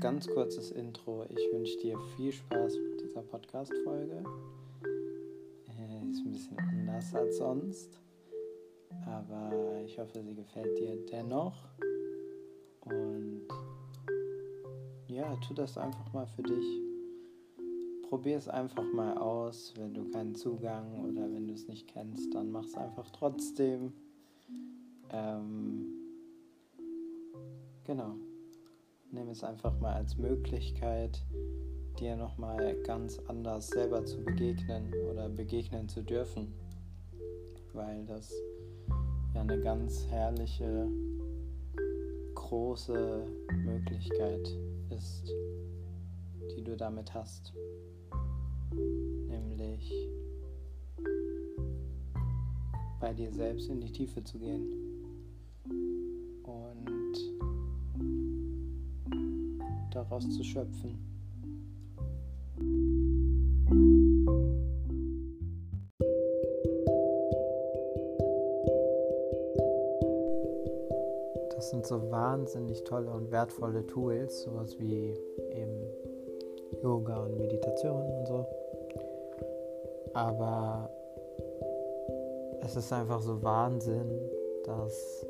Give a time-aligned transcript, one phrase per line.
[0.00, 1.26] ganz kurzes Intro.
[1.28, 4.24] Ich wünsche dir viel Spaß mit dieser Podcast-Folge.
[5.68, 8.00] Äh, ist ein bisschen anders als sonst,
[9.04, 11.54] aber ich hoffe, sie gefällt dir dennoch.
[12.80, 13.42] Und
[15.08, 16.80] ja, tu das einfach mal für dich.
[18.08, 19.74] Probier es einfach mal aus.
[19.76, 23.92] Wenn du keinen Zugang oder wenn du es nicht kennst, dann mach es einfach trotzdem.
[25.12, 25.92] Ähm,
[27.84, 28.14] genau
[29.30, 31.24] nimm es einfach mal als Möglichkeit,
[32.00, 36.52] dir nochmal ganz anders selber zu begegnen oder begegnen zu dürfen,
[37.72, 38.34] weil das
[39.32, 40.88] ja eine ganz herrliche,
[42.34, 43.24] große
[43.64, 44.48] Möglichkeit
[44.88, 45.32] ist,
[46.56, 47.52] die du damit hast,
[49.28, 49.92] nämlich
[52.98, 54.89] bei dir selbst in die Tiefe zu gehen.
[60.00, 60.98] Daraus zu schöpfen.
[71.54, 75.14] Das sind so wahnsinnig tolle und wertvolle Tools, sowas wie
[75.52, 75.84] eben
[76.82, 78.46] Yoga und Meditation und so.
[80.14, 80.90] Aber
[82.62, 84.10] es ist einfach so Wahnsinn,
[84.64, 85.26] dass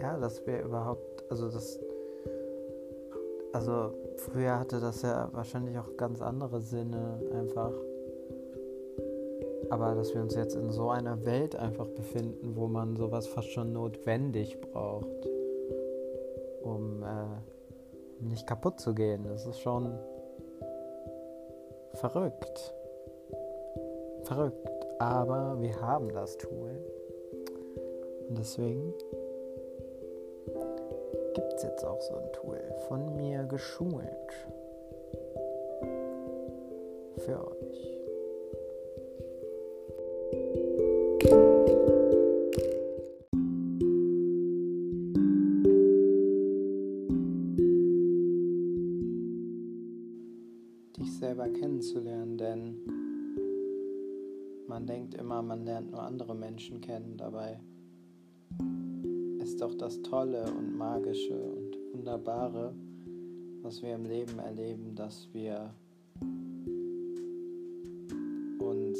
[0.00, 1.80] ja, dass wir überhaupt, also das,
[3.52, 7.72] also früher hatte das ja wahrscheinlich auch ganz andere Sinne einfach.
[9.70, 13.48] Aber dass wir uns jetzt in so einer Welt einfach befinden, wo man sowas fast
[13.50, 15.28] schon notwendig braucht,
[16.62, 19.98] um äh, nicht kaputt zu gehen, das ist schon
[21.94, 22.74] verrückt.
[24.22, 24.68] Verrückt.
[24.98, 26.70] Aber wir haben das Tool.
[28.28, 28.94] Und deswegen
[31.36, 32.58] gibt es jetzt auch so ein Tool
[32.88, 34.32] von mir geschult
[37.18, 37.92] für euch.
[50.96, 52.76] Dich selber kennenzulernen, denn
[54.66, 57.60] man denkt immer, man lernt nur andere Menschen kennen, dabei
[59.86, 62.74] das Tolle und Magische und Wunderbare,
[63.62, 65.72] was wir im Leben erleben, dass wir
[68.58, 68.98] uns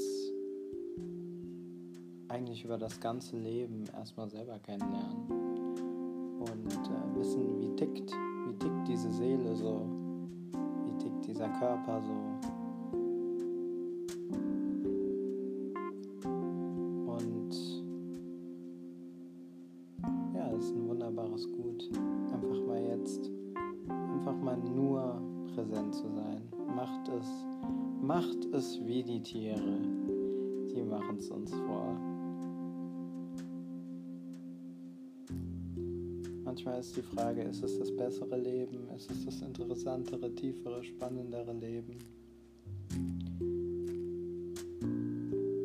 [2.28, 5.26] eigentlich über das ganze Leben erstmal selber kennenlernen
[6.38, 8.12] und äh, wissen, wie tickt,
[8.46, 9.88] wie tickt diese Seele so,
[10.84, 12.55] wie tickt dieser Körper so,
[29.26, 29.80] Tiere.
[30.72, 31.96] Die machen es uns vor.
[36.44, 38.88] Manchmal ist die Frage, ist es das bessere Leben?
[38.94, 41.98] Ist es das interessantere, tiefere, spannendere Leben?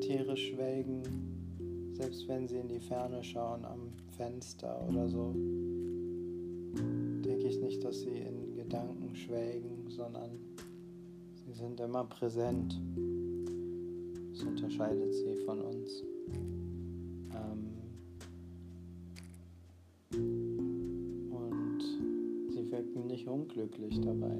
[0.02, 1.04] Tiere schwelgen,
[1.94, 5.36] selbst wenn sie in die Ferne schauen am Fenster oder so.
[6.74, 10.32] Denke ich nicht, dass sie in Gedanken schwelgen, sondern
[11.46, 12.80] Sie sind immer präsent.
[14.42, 16.04] Das unterscheidet sie von uns.
[17.32, 17.78] Ähm
[21.30, 21.84] und
[22.50, 24.36] sie wirken nicht unglücklich dabei.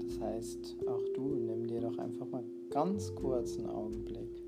[0.00, 4.42] Das heißt, auch du nimm dir doch einfach mal ganz kurz einen Augenblick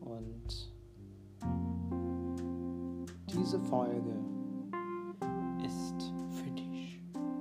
[0.00, 0.72] und
[3.34, 4.14] diese Folge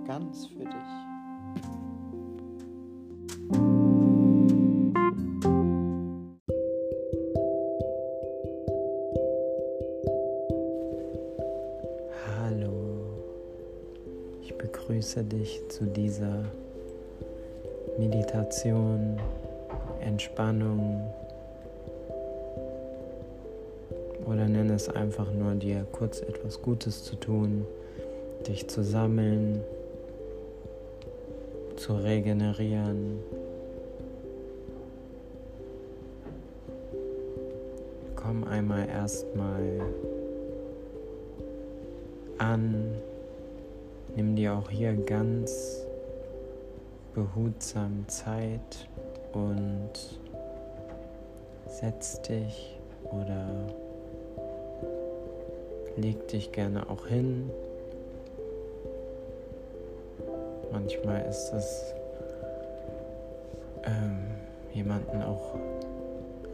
[0.08, 0.97] ganz für dich.
[15.18, 16.46] Begrüße dich zu dieser
[17.98, 19.20] Meditation,
[20.00, 21.02] Entspannung
[24.26, 27.66] oder nenne es einfach nur dir kurz etwas Gutes zu tun,
[28.48, 29.62] dich zu sammeln,
[31.78, 33.20] zu regenerieren.
[38.16, 39.82] Komm einmal erstmal
[42.38, 42.98] an.
[44.18, 45.86] Nimm dir auch hier ganz
[47.14, 48.90] behutsam Zeit
[49.32, 49.92] und
[51.68, 53.48] setz dich oder
[55.98, 57.52] leg dich gerne auch hin.
[60.72, 61.94] Manchmal ist es
[63.84, 64.18] ähm,
[64.74, 65.54] jemanden auch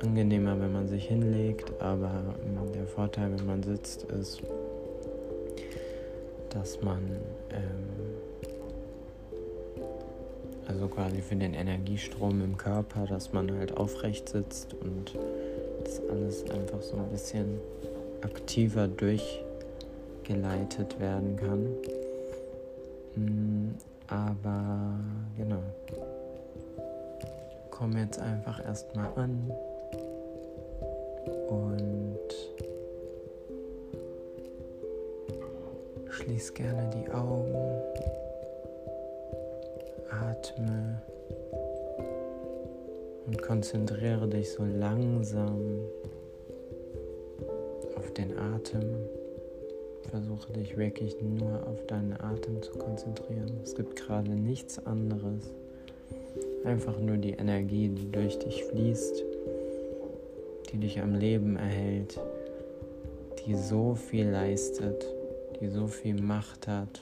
[0.01, 2.11] angenehmer, wenn man sich hinlegt, aber
[2.75, 4.41] der Vorteil, wenn man sitzt, ist,
[6.53, 7.01] dass man
[7.51, 7.89] ähm,
[10.67, 15.13] also quasi für den Energiestrom im Körper, dass man halt aufrecht sitzt und
[15.83, 17.59] das alles einfach so ein bisschen
[18.21, 21.67] aktiver durchgeleitet werden kann.
[23.15, 23.75] Hm,
[24.07, 24.97] aber
[25.37, 25.61] genau.
[27.69, 29.51] Komm jetzt einfach erstmal an
[36.13, 37.55] schließ gerne die Augen,
[40.11, 41.01] atme
[43.25, 45.59] und konzentriere dich so langsam
[47.95, 48.83] auf den Atem.
[50.11, 53.59] Versuche dich wirklich nur auf deinen Atem zu konzentrieren.
[53.63, 55.55] Es gibt gerade nichts anderes.
[56.63, 59.23] Einfach nur die Energie, die durch dich fließt,
[60.71, 62.19] die dich am Leben erhält,
[63.45, 65.07] die so viel leistet,
[65.63, 67.01] die so viel Macht hat.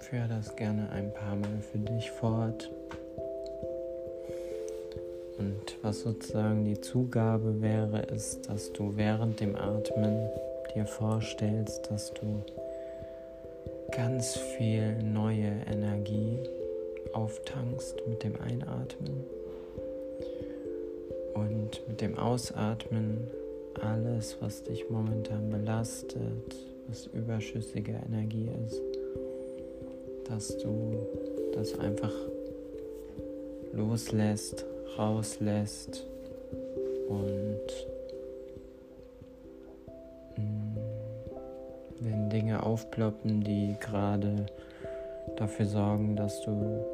[0.00, 2.70] Führe das gerne ein paar Mal für dich fort.
[5.38, 10.28] Und was sozusagen die Zugabe wäre, ist, dass du während dem Atmen
[10.74, 12.42] dir vorstellst, dass du
[13.96, 16.38] ganz viel neue Energie
[17.12, 19.24] auftankst mit dem Einatmen
[21.34, 23.28] und mit dem Ausatmen
[23.80, 26.56] alles, was dich momentan belastet,
[26.88, 28.80] was überschüssige Energie ist,
[30.28, 30.98] dass du
[31.54, 32.12] das einfach
[33.72, 34.64] loslässt,
[34.96, 36.06] rauslässt
[42.72, 44.46] aufploppen, die gerade
[45.36, 46.84] dafür sorgen, dass du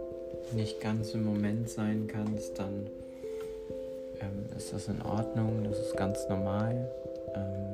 [0.53, 2.89] nicht ganz im Moment sein kannst, dann
[4.21, 6.91] ähm, ist das in Ordnung, das ist ganz normal.
[7.35, 7.69] Ähm,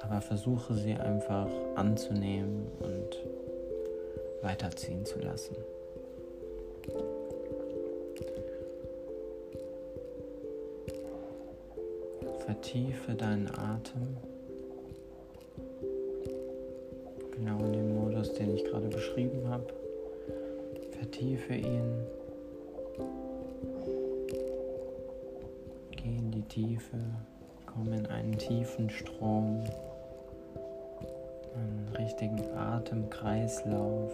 [0.00, 3.18] aber versuche sie einfach anzunehmen und
[4.42, 5.56] weiterziehen zu lassen.
[12.44, 14.18] Vertiefe deinen Atem,
[18.38, 19.66] den ich gerade beschrieben habe.
[20.98, 22.04] Vertiefe ihn.
[25.90, 26.98] Geh in die Tiefe,
[27.66, 29.64] komm in einen tiefen Strom,
[31.54, 34.12] einen richtigen Atemkreislauf.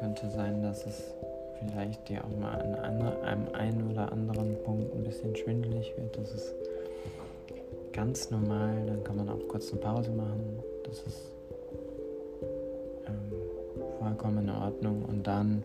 [0.00, 1.14] könnte sein, dass es
[1.58, 2.74] vielleicht dir auch mal an
[3.22, 6.16] einem einen oder anderen Punkt ein bisschen schwindelig wird.
[6.16, 6.54] Das ist
[8.00, 8.86] ganz normal.
[8.86, 10.58] Dann kann man auch kurz eine Pause machen.
[10.84, 11.36] Das ist
[13.06, 13.30] ähm,
[13.98, 15.04] vollkommen in Ordnung.
[15.04, 15.62] Und dann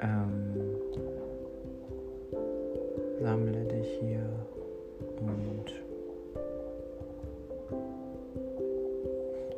[0.00, 0.54] ähm,
[3.20, 4.22] sammle dich hier
[5.20, 5.64] und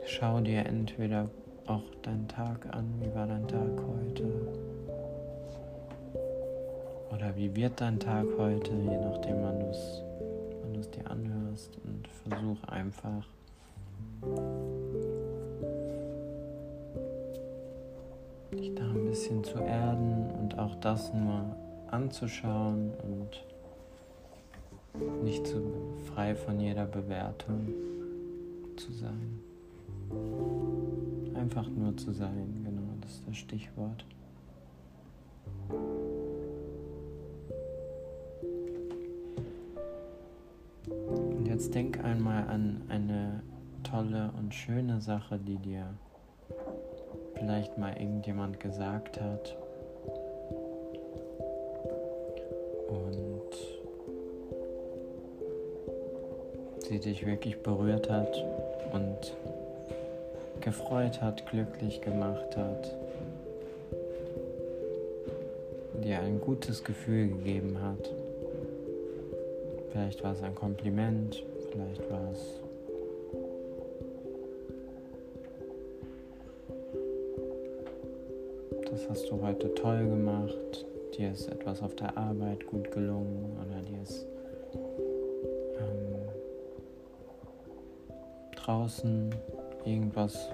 [0.06, 1.28] schau dir entweder
[1.66, 2.86] auch deinen Tag an.
[3.00, 4.24] Wie war dein Tag heute?
[7.12, 10.09] Oder wie wird dein Tag heute, je nachdem, wann du es
[12.80, 13.28] einfach
[18.52, 21.56] dich da ein bisschen zu erden und auch das nur
[21.90, 23.44] anzuschauen und
[25.22, 25.62] nicht zu
[26.12, 27.68] frei von jeder Bewertung
[28.76, 29.40] zu sein.
[31.34, 34.04] Einfach nur zu sein, genau, das ist das Stichwort.
[41.60, 43.42] Jetzt denk einmal an eine
[43.82, 45.92] tolle und schöne Sache, die dir
[47.34, 49.58] vielleicht mal irgendjemand gesagt hat.
[52.88, 53.52] und
[56.88, 58.42] sie dich wirklich berührt hat
[58.92, 59.36] und
[60.62, 62.96] gefreut hat, glücklich gemacht hat,
[66.02, 68.10] dir ein gutes Gefühl gegeben hat.
[69.92, 72.60] Vielleicht war es ein Kompliment, vielleicht war es
[78.90, 80.84] das hast du heute toll gemacht,
[81.16, 84.26] dir ist etwas auf der Arbeit gut gelungen oder dir ist
[85.78, 86.28] ähm,
[88.56, 89.34] draußen
[89.84, 90.48] irgendwas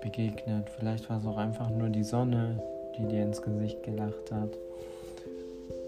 [0.00, 0.68] begegnet.
[0.78, 2.62] Vielleicht war es auch einfach nur die Sonne,
[2.96, 4.56] die dir ins Gesicht gelacht hat.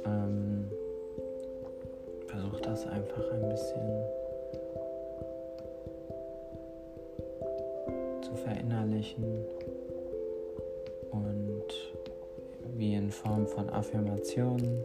[0.04, 0.68] Ähm,
[2.32, 4.04] versuch das einfach ein bisschen
[8.22, 9.44] zu verinnerlichen
[11.10, 11.64] und
[12.74, 14.82] wie in Form von Affirmationen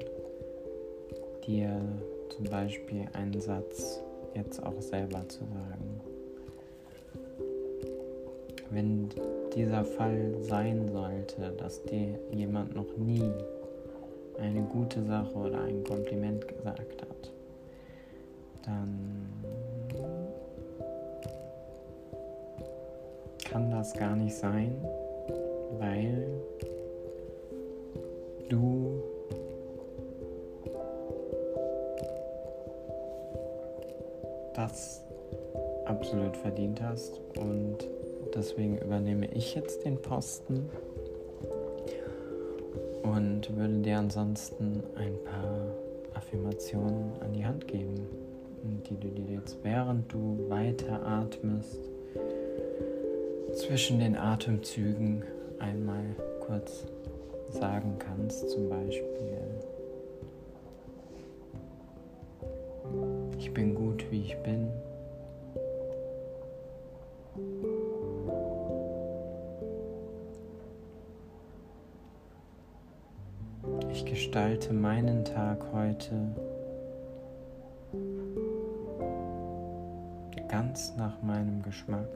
[1.46, 1.82] dir
[2.36, 4.02] zum Beispiel einen Satz
[4.36, 6.02] jetzt auch selber zu sagen.
[8.70, 9.08] Wenn
[9.56, 13.32] dieser Fall sein sollte, dass dir jemand noch nie
[14.38, 17.32] eine gute Sache oder ein Kompliment gesagt hat,
[18.68, 19.08] dann
[23.50, 24.76] kann das gar nicht sein,
[25.80, 26.28] weil
[28.50, 29.02] du
[34.54, 35.02] das
[35.86, 37.78] absolut verdient hast und
[38.36, 40.70] deswegen übernehme ich jetzt den Posten
[43.04, 45.68] und würde dir ansonsten ein paar
[46.14, 48.27] Affirmationen an die Hand geben,
[48.64, 51.80] die du dir jetzt während du weiter atmest
[53.54, 55.24] zwischen den Atemzügen
[55.60, 56.04] einmal
[56.42, 56.86] kurz
[57.50, 59.08] sagen kannst, zum Beispiel,
[63.38, 64.70] ich bin gut, wie ich bin.
[73.92, 76.14] Ich gestalte meinen Tag heute
[80.78, 82.08] ganz nach meinem Geschmack.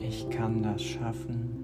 [0.00, 1.60] Ich kann das schaffen.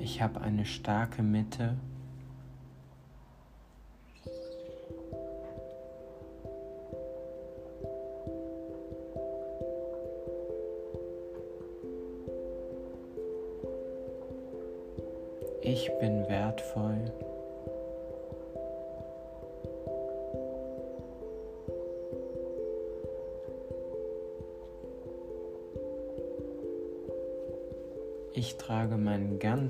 [0.00, 1.76] Ich habe eine starke Mitte.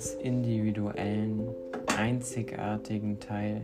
[0.02, 1.48] Ganz individuellen,
[1.96, 3.62] einzigartigen Teil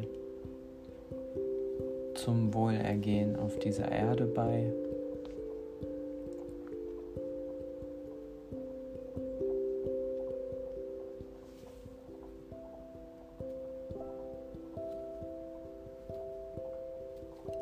[2.15, 4.73] zum Wohlergehen auf dieser Erde bei.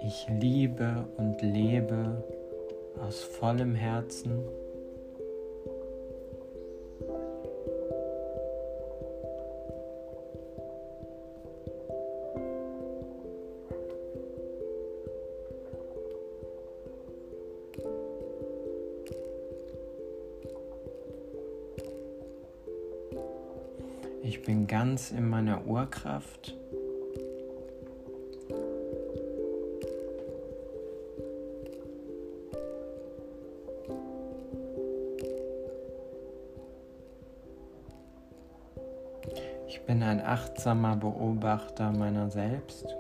[0.04, 2.23] Ich liebe und lebe
[3.00, 4.66] aus vollem Herzen.
[24.97, 26.57] Ganz in meiner Urkraft.
[39.69, 42.96] Ich bin ein achtsamer Beobachter meiner selbst.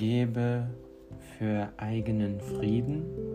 [0.00, 0.66] Vergebe
[1.36, 3.29] für eigenen Frieden.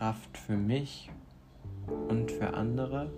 [0.00, 1.10] Kraft für mich
[2.08, 3.10] und für andere.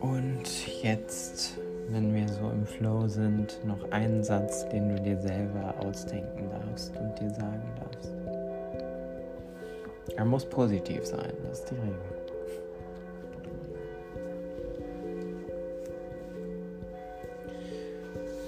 [0.00, 5.74] Und jetzt, wenn wir so im Flow sind, noch einen Satz, den du dir selber
[5.80, 8.17] ausdenken darfst und dir sagen darfst.
[10.18, 11.94] Er muss positiv sein, das ist die Regel.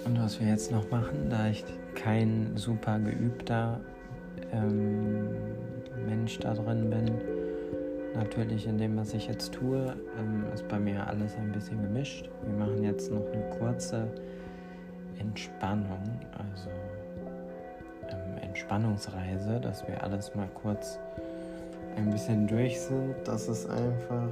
[0.05, 3.79] Und was wir jetzt noch machen, da ich kein super geübter
[4.53, 5.29] ähm,
[6.09, 7.09] Mensch da drin bin,
[8.17, 12.29] natürlich in dem, was ich jetzt tue, ähm, ist bei mir alles ein bisschen gemischt.
[12.43, 14.09] Wir machen jetzt noch eine kurze
[15.21, 16.69] Entspannung, also
[18.09, 20.99] ähm, Entspannungsreise, dass wir alles mal kurz
[22.01, 24.29] ein bisschen durch sind, dass es einfach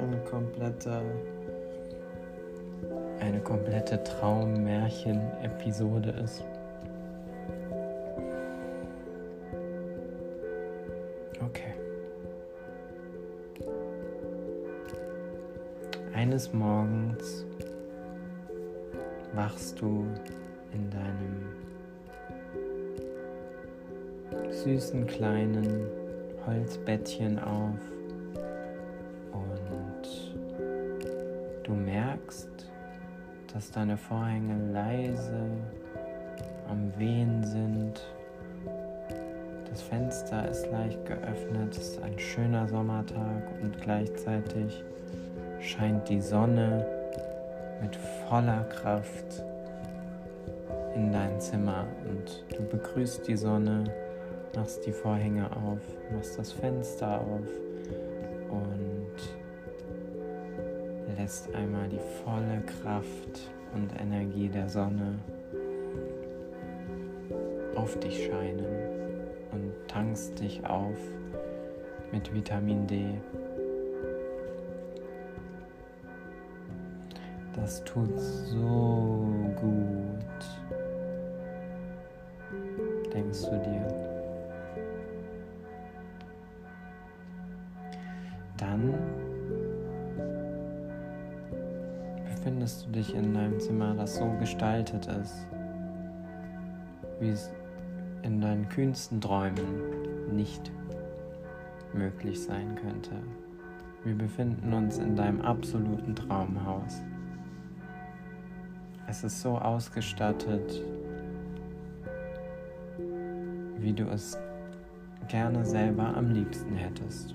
[0.00, 1.02] eine komplette
[3.20, 6.44] eine komplette Traummärchen-Episode ist.
[11.42, 11.74] Okay.
[16.12, 17.46] Eines Morgens
[19.32, 20.06] wachst du
[20.72, 21.46] in deinem
[24.50, 25.86] süßen kleinen
[26.46, 27.78] Holzbettchen auf.
[29.32, 30.36] Und
[31.62, 32.70] du merkst,
[33.52, 35.46] dass deine Vorhänge leise
[36.68, 38.02] am Wehen sind.
[39.70, 44.84] Das Fenster ist leicht geöffnet, es ist ein schöner Sommertag und gleichzeitig
[45.60, 46.86] scheint die Sonne
[47.80, 47.96] mit
[48.28, 49.42] voller Kraft
[50.94, 51.86] in dein Zimmer.
[52.08, 53.84] Und du begrüßt die Sonne
[54.56, 55.80] machst die Vorhänge auf,
[56.12, 57.48] machst das Fenster auf
[58.50, 59.16] und
[61.18, 65.18] lässt einmal die volle Kraft und Energie der Sonne
[67.74, 68.64] auf dich scheinen
[69.52, 70.98] und tankst dich auf
[72.12, 73.06] mit Vitamin D.
[77.54, 80.44] Das tut so gut,
[83.12, 84.13] denkst du dir.
[93.14, 95.46] In deinem Zimmer, das so gestaltet ist,
[97.20, 97.50] wie es
[98.22, 100.72] in deinen kühnsten Träumen nicht
[101.92, 103.12] möglich sein könnte.
[104.04, 107.02] Wir befinden uns in deinem absoluten Traumhaus.
[109.06, 110.82] Es ist so ausgestattet,
[113.78, 114.38] wie du es
[115.28, 117.34] gerne selber am liebsten hättest.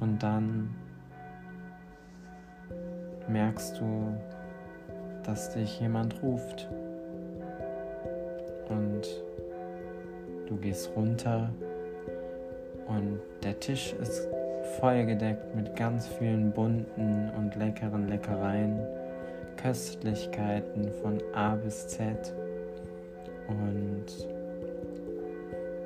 [0.00, 0.74] Und dann
[3.28, 4.14] merkst du,
[5.24, 6.68] dass dich jemand ruft.
[8.68, 9.02] Und
[10.46, 11.50] du gehst runter
[12.86, 14.28] und der Tisch ist
[14.80, 18.80] vollgedeckt mit ganz vielen bunten und leckeren Leckereien,
[19.56, 22.34] Köstlichkeiten von A bis Z.
[23.48, 24.06] Und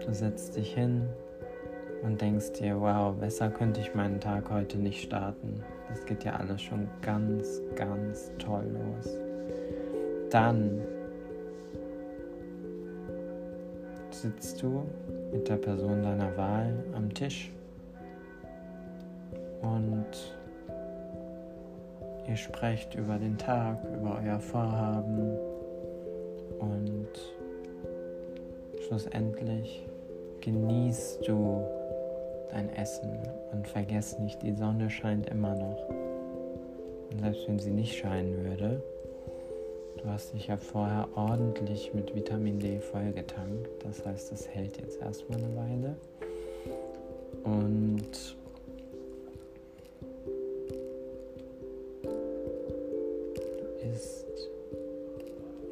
[0.05, 1.09] du setzt dich hin
[2.03, 5.63] und denkst dir, wow, besser könnte ich meinen Tag heute nicht starten.
[5.89, 9.22] Das geht ja alles schon ganz, ganz toll los.
[10.33, 10.81] Dann
[14.11, 14.85] sitzt du
[15.31, 17.53] mit der Person deiner Wahl am Tisch
[19.61, 20.07] und
[22.27, 25.37] ihr sprecht über den Tag, über euer Vorhaben
[26.61, 27.09] und
[28.87, 29.87] schlussendlich
[30.41, 31.63] genießt du
[32.51, 33.19] dein Essen
[33.53, 35.91] und vergiss nicht, die Sonne scheint immer noch.
[37.11, 38.83] Und selbst wenn sie nicht scheinen würde,
[40.11, 43.69] hast dich ja vorher ordentlich mit Vitamin D vollgetankt.
[43.85, 45.97] Das heißt, das hält jetzt erstmal eine Weile.
[47.45, 48.37] Und
[52.03, 54.49] du isst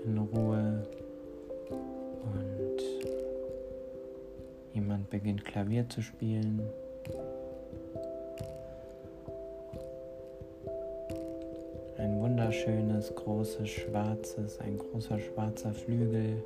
[0.04, 0.82] in Ruhe
[4.72, 6.62] Jemand beginnt Klavier zu spielen.
[12.50, 16.42] Wunderschönes, großes, schwarzes, ein großer schwarzer Flügel.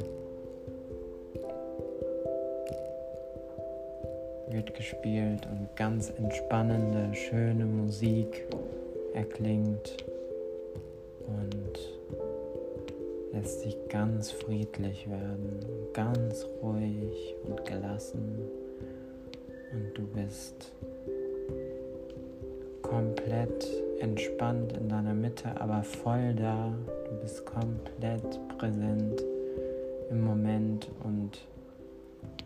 [4.51, 8.47] Wird gespielt und ganz entspannende, schöne Musik
[9.15, 10.05] erklingt
[11.27, 11.79] und
[13.33, 15.59] lässt dich ganz friedlich werden,
[15.95, 18.43] ganz ruhig und gelassen.
[19.73, 20.71] Und du bist
[22.83, 26.73] komplett entspannt in deiner Mitte, aber voll da.
[27.09, 29.23] Du bist komplett präsent
[30.11, 31.47] im Moment und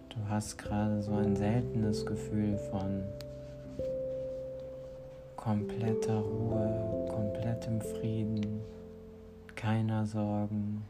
[0.09, 3.03] du hast gerade so ein seltenes Gefühl von
[5.37, 8.61] kompletter Ruhe, komplettem Frieden,
[9.55, 10.85] keiner Sorgen.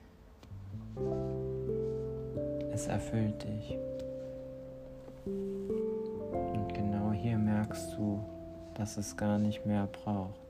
[2.72, 3.78] Es erfüllt dich.
[5.24, 8.20] Und genau hier merkst du,
[8.74, 10.47] dass es gar nicht mehr braucht.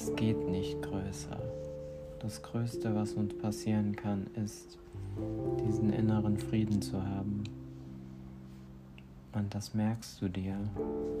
[0.00, 1.38] Es geht nicht größer.
[2.20, 4.78] Das Größte, was uns passieren kann, ist,
[5.62, 7.44] diesen inneren Frieden zu haben.
[9.34, 10.56] Und das merkst du dir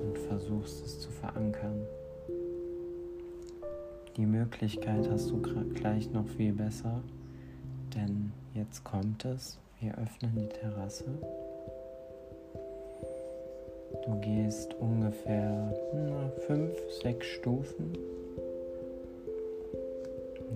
[0.02, 1.82] und versuchst es zu verankern.
[4.16, 5.42] Die Möglichkeit hast du
[5.74, 7.02] gleich noch viel besser,
[7.94, 9.58] denn jetzt kommt es.
[9.80, 11.04] Wir öffnen die Terrasse.
[14.06, 17.92] Du gehst ungefähr na, fünf, sechs Stufen.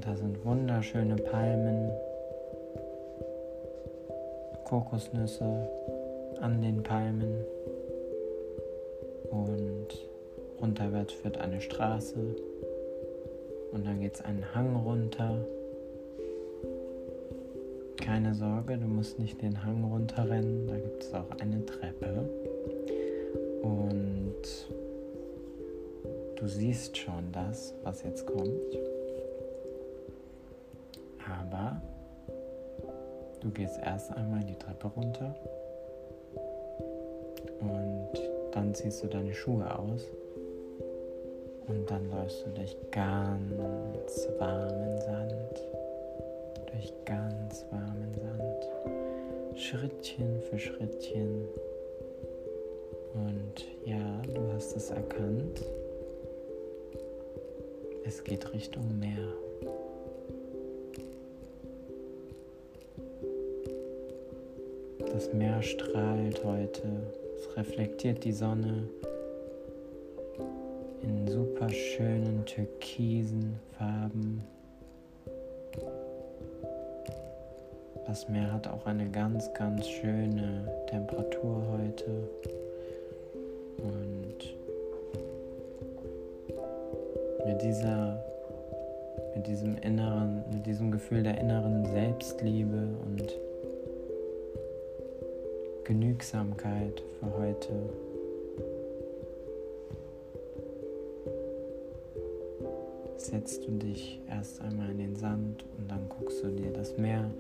[0.05, 1.91] Da sind wunderschöne Palmen,
[4.65, 5.67] Kokosnüsse
[6.43, 7.43] an den Palmen.
[9.31, 9.89] Und
[10.61, 12.19] runterwärts führt eine Straße.
[13.73, 15.39] Und dann geht es einen Hang runter.
[17.97, 20.67] Keine Sorge, du musst nicht den Hang runterrennen.
[20.67, 22.29] Da gibt es auch eine Treppe.
[23.63, 24.69] Und
[26.37, 28.94] du siehst schon das, was jetzt kommt.
[33.55, 35.35] Gehst erst einmal die Treppe runter
[37.61, 38.11] und
[38.53, 40.11] dann ziehst du deine Schuhe aus
[41.69, 45.63] und dann läufst du durch ganz warmen Sand,
[46.73, 51.47] durch ganz warmen Sand, Schrittchen für Schrittchen
[53.15, 55.65] und ja, du hast es erkannt.
[58.05, 59.44] Es geht Richtung Meer.
[65.15, 66.83] Das Meer strahlt heute.
[67.37, 68.89] Es reflektiert die Sonne
[71.03, 74.43] in super schönen türkisen Farben.
[78.09, 82.29] Das Meer hat auch eine ganz, ganz schöne Temperatur heute.
[83.79, 84.57] Und
[87.47, 88.21] mit dieser,
[89.37, 93.44] mit diesem inneren, mit diesem Gefühl der inneren Selbstliebe und
[95.85, 97.71] Genügsamkeit für heute
[103.17, 107.31] setzt du dich erst einmal in den Sand und dann guckst du dir das Meer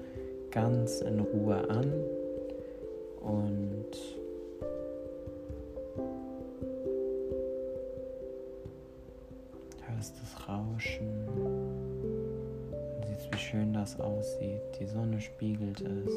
[0.50, 1.92] ganz in Ruhe an
[3.20, 3.74] und
[10.48, 11.26] Rauschen.
[13.00, 14.60] Du siehst, wie schön das aussieht.
[14.78, 16.10] Die Sonne spiegelt es.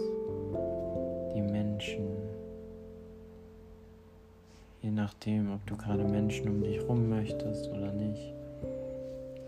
[5.07, 8.33] Nachdem, ob du gerade Menschen um dich rum möchtest oder nicht.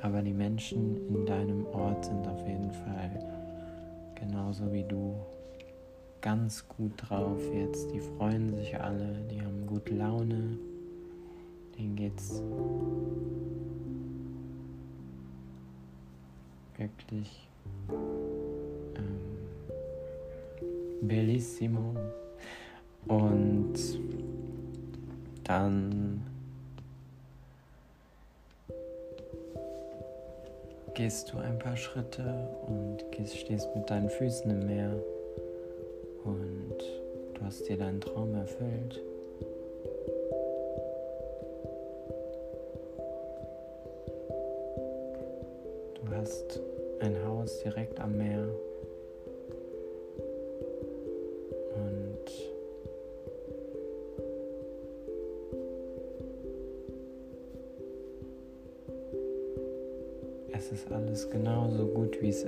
[0.01, 3.11] Aber die Menschen in deinem Ort sind auf jeden Fall
[4.15, 5.15] genauso wie du
[6.21, 7.91] ganz gut drauf jetzt.
[7.91, 10.57] Die freuen sich alle, die haben gute Laune.
[11.77, 12.41] Denen geht's
[16.77, 17.49] wirklich
[18.95, 19.19] ähm,
[21.01, 21.95] bellissimo.
[23.07, 23.77] Und
[25.49, 26.21] dann
[30.93, 34.93] gehst du ein paar Schritte und gehst, stehst mit deinen Füßen im Meer
[36.23, 36.77] und
[37.33, 39.01] du hast dir deinen Traum erfüllt.
[45.95, 46.59] Du hast
[46.99, 48.47] ein Haus direkt am Meer.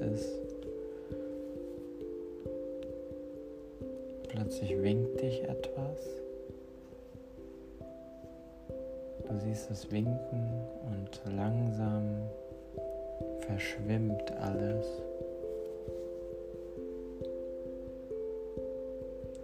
[0.02, 0.42] Ist.
[4.28, 6.22] Plötzlich winkt dich etwas.
[9.28, 10.50] Du siehst es winken
[10.92, 12.04] und langsam
[13.40, 14.86] verschwimmt alles.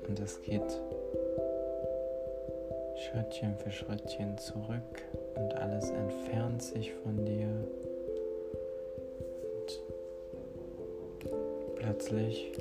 [0.08, 0.82] Und es geht
[2.98, 5.04] Schrittchen für Schrittchen zurück
[5.36, 7.48] und alles entfernt sich von dir.
[11.88, 12.52] Plötzlich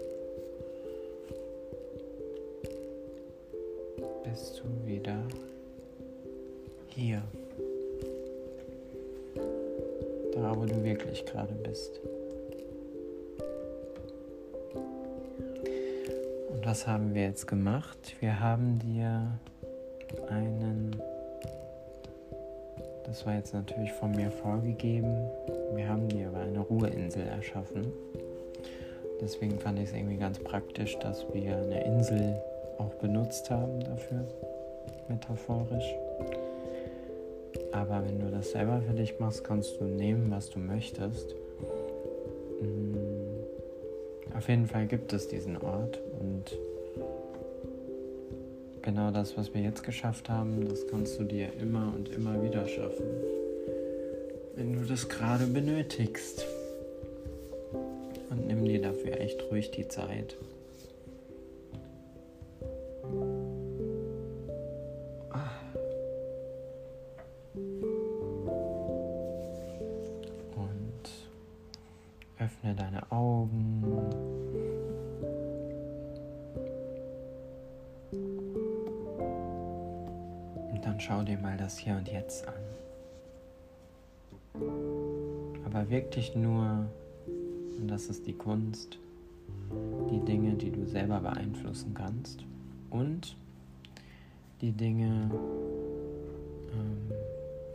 [4.22, 5.20] bist du wieder
[6.86, 7.20] hier.
[10.32, 11.98] Da, wo du wirklich gerade bist.
[16.50, 18.14] Und was haben wir jetzt gemacht?
[18.20, 19.40] Wir haben dir
[20.28, 20.94] einen,
[23.04, 25.16] das war jetzt natürlich von mir vorgegeben,
[25.74, 27.92] wir haben dir aber eine Ruheinsel erschaffen.
[29.20, 32.40] Deswegen fand ich es irgendwie ganz praktisch, dass wir eine Insel
[32.78, 34.26] auch benutzt haben dafür,
[35.08, 35.94] metaphorisch.
[37.72, 41.34] Aber wenn du das selber für dich machst, kannst du nehmen, was du möchtest.
[42.60, 42.96] Mm,
[44.36, 46.56] auf jeden Fall gibt es diesen Ort und
[48.82, 52.66] genau das, was wir jetzt geschafft haben, das kannst du dir immer und immer wieder
[52.68, 53.06] schaffen,
[54.54, 56.46] wenn du das gerade benötigst.
[58.76, 60.36] Und dir dafür echt ruhig die Zeit.
[72.38, 73.82] Öffne deine Augen.
[80.70, 82.54] Und dann schau dir mal das Hier und Jetzt an.
[85.64, 86.86] Aber wirklich nur,
[87.78, 88.98] und das ist die Kunst,
[90.10, 92.44] die Dinge, die du selber beeinflussen kannst
[92.90, 93.36] und
[94.60, 95.30] die Dinge,
[96.72, 97.12] ähm,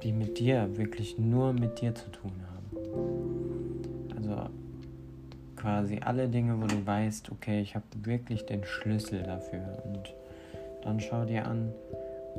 [0.04, 4.16] die mit dir, wirklich nur mit dir zu tun haben.
[4.16, 4.50] Also
[5.56, 9.84] quasi alle Dinge, wo du weißt, okay, ich habe wirklich den Schlüssel dafür.
[9.86, 10.14] Und
[10.84, 11.72] dann schau dir an,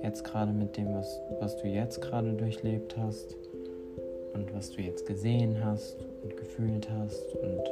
[0.02, 3.36] jetzt gerade mit dem, was, was du jetzt gerade durchlebt hast
[4.34, 7.62] und was du jetzt gesehen hast und gefühlt hast und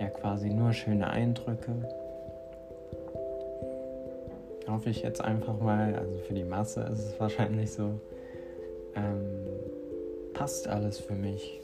[0.00, 1.72] ja quasi nur schöne Eindrücke.
[4.66, 8.00] Hoffe ich jetzt einfach mal, also für die Masse ist es wahrscheinlich so,
[8.94, 9.46] ähm,
[10.32, 11.60] passt alles für mich.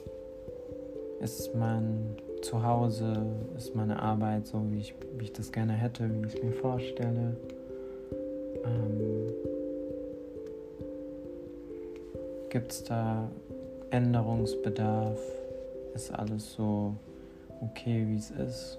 [1.21, 3.15] Ist mein zu Hause
[3.57, 6.53] ist meine Arbeit so, wie ich, wie ich das gerne hätte, wie ich es mir
[6.53, 7.37] vorstelle.
[8.65, 9.33] Ähm,
[12.51, 13.29] Gibt es da
[13.90, 15.18] Änderungsbedarf?
[15.94, 16.94] Ist alles so
[17.62, 18.79] okay, wie es ist?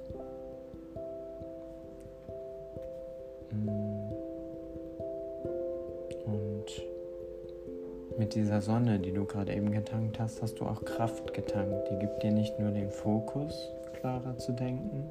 [3.52, 3.98] Mm.
[6.26, 6.66] Und
[8.18, 11.90] mit dieser Sonne, die du gerade eben getankt hast, hast du auch Kraft getankt.
[11.92, 15.06] Die gibt dir nicht nur den Fokus, klarer zu denken,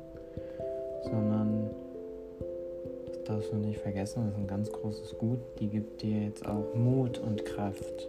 [1.04, 1.70] sondern,
[3.06, 6.46] das darfst du nicht vergessen, das ist ein ganz großes Gut, die gibt dir jetzt
[6.46, 8.09] auch Mut und Kraft.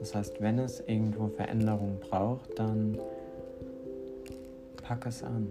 [0.00, 2.98] Das heißt, wenn es irgendwo Veränderung braucht, dann
[4.82, 5.48] pack es an.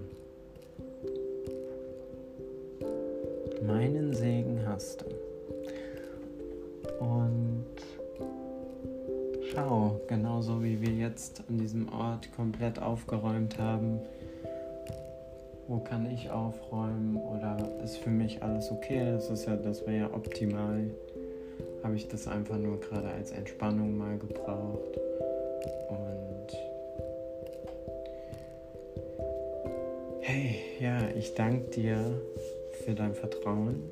[3.66, 5.06] Meinen Segen hast du.
[7.04, 7.66] Und
[9.52, 14.00] schau, genauso wie wir jetzt an diesem Ort komplett aufgeräumt haben,
[15.68, 19.12] wo kann ich aufräumen oder ist für mich alles okay?
[19.12, 20.90] Das ist ja, das wäre ja optimal.
[21.84, 25.00] Habe ich das einfach nur gerade als Entspannung mal gebraucht
[25.90, 26.58] und
[30.22, 32.22] hey, ja, ich danke dir
[32.84, 33.84] für dein Vertrauen,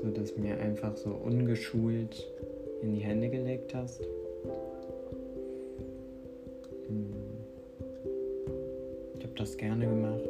[0.00, 2.26] so dass mir einfach so ungeschult
[2.82, 4.00] in die Hände gelegt hast.
[6.86, 7.12] Hm.
[9.18, 10.29] Ich habe das gerne gemacht.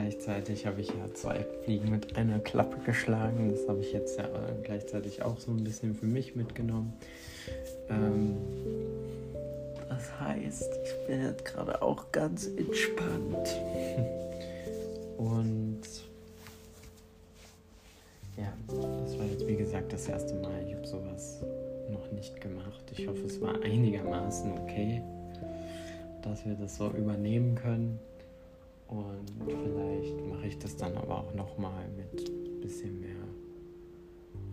[0.00, 3.50] Gleichzeitig habe ich ja zwei Fliegen mit einer Klappe geschlagen.
[3.50, 4.28] Das habe ich jetzt ja
[4.62, 6.92] gleichzeitig auch so ein bisschen für mich mitgenommen.
[7.90, 8.36] Ähm,
[9.88, 13.48] das heißt, ich bin jetzt gerade auch ganz entspannt.
[15.18, 15.80] Und
[18.36, 20.62] ja, das war jetzt wie gesagt das erste Mal.
[20.64, 21.40] Ich habe sowas
[21.90, 22.84] noch nicht gemacht.
[22.92, 25.02] Ich hoffe, es war einigermaßen okay,
[26.22, 27.98] dass wir das so übernehmen können.
[28.88, 33.10] Und vielleicht mache ich das dann aber auch nochmal mit ein bisschen mehr,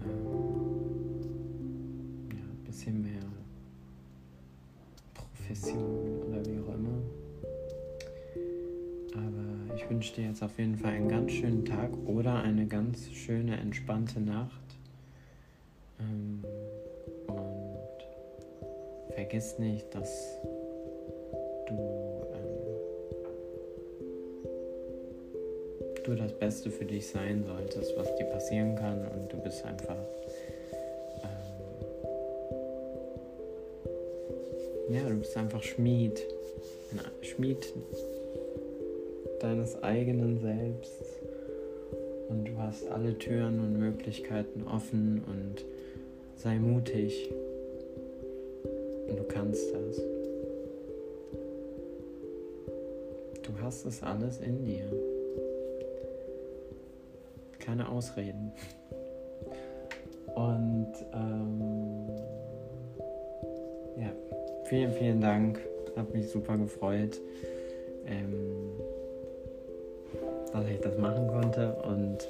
[0.03, 1.21] ähm,
[2.31, 3.23] ja, ein bisschen mehr
[5.13, 7.01] Profession oder wie auch immer.
[9.13, 13.09] Aber ich wünsche dir jetzt auf jeden Fall einen ganz schönen Tag oder eine ganz
[13.11, 14.51] schöne, entspannte Nacht.
[16.01, 16.43] Ähm,
[17.27, 20.39] und vergiss nicht, dass
[26.07, 29.07] du das Beste für dich sein solltest, was dir passieren kann.
[29.07, 29.97] Und du bist einfach.
[34.89, 36.21] Ähm, ja, du bist einfach Schmied
[37.21, 37.73] Schmied
[39.39, 41.03] deines eigenen Selbst
[42.29, 45.65] und du hast alle Türen und Möglichkeiten offen und
[46.37, 47.29] sei mutig
[49.09, 50.01] und du kannst das.
[53.43, 54.89] Du hast es alles in dir.
[57.65, 58.51] Keine Ausreden.
[60.35, 62.09] Und ähm,
[63.97, 64.11] ja,
[64.65, 65.59] vielen, vielen Dank.
[65.95, 67.19] Hat mich super gefreut,
[68.05, 68.33] ähm,
[70.51, 71.73] dass ich das machen konnte.
[71.87, 72.27] Und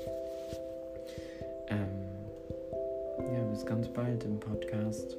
[1.70, 5.18] ähm, ja, bis ganz bald im Podcast.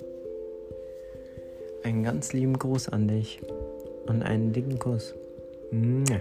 [1.83, 3.40] Einen ganz lieben Gruß an dich
[4.07, 5.14] und einen dicken Kuss.
[5.70, 6.20] Mwah.